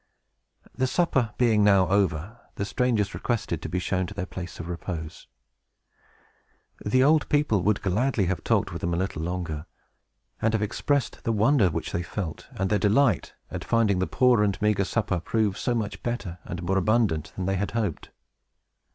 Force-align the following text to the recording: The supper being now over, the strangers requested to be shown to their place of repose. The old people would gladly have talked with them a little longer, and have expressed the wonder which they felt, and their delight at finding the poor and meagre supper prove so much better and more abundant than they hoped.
The 0.73 0.87
supper 0.87 1.35
being 1.37 1.63
now 1.63 1.87
over, 1.89 2.39
the 2.55 2.65
strangers 2.65 3.13
requested 3.13 3.61
to 3.61 3.69
be 3.69 3.77
shown 3.77 4.07
to 4.07 4.15
their 4.15 4.25
place 4.25 4.59
of 4.59 4.67
repose. 4.67 5.27
The 6.83 7.03
old 7.03 7.29
people 7.29 7.61
would 7.61 7.83
gladly 7.83 8.25
have 8.25 8.43
talked 8.43 8.71
with 8.73 8.81
them 8.81 8.95
a 8.95 8.97
little 8.97 9.21
longer, 9.21 9.67
and 10.41 10.53
have 10.55 10.63
expressed 10.63 11.23
the 11.23 11.31
wonder 11.31 11.69
which 11.69 11.91
they 11.91 12.01
felt, 12.01 12.47
and 12.55 12.71
their 12.71 12.79
delight 12.79 13.35
at 13.51 13.63
finding 13.63 13.99
the 13.99 14.07
poor 14.07 14.41
and 14.41 14.59
meagre 14.59 14.85
supper 14.85 15.19
prove 15.19 15.55
so 15.55 15.75
much 15.75 16.01
better 16.01 16.39
and 16.45 16.63
more 16.63 16.79
abundant 16.79 17.31
than 17.35 17.45
they 17.45 17.57
hoped. 17.57 18.09